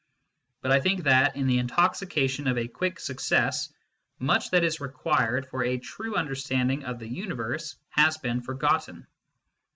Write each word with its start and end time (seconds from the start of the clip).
But 0.61 0.71
I 0.71 0.79
think 0.79 1.03
that, 1.03 1.35
in 1.35 1.45
the 1.45 1.59
intoxication 1.59 2.47
of 2.47 2.57
a 2.57 2.67
quick 2.67 2.99
success, 2.99 3.71
much 4.17 4.49
that 4.49 4.63
is 4.63 4.79
required 4.79 5.45
for 5.47 5.63
a 5.63 5.77
true 5.77 6.15
understanding 6.15 6.85
of 6.85 6.97
the 6.97 7.07
universe 7.07 7.75
has 7.89 8.17
been 8.17 8.41
forgotten. 8.41 9.05